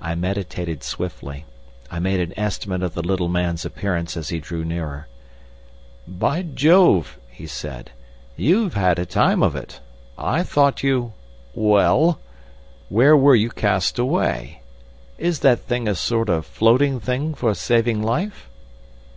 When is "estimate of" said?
2.38-2.94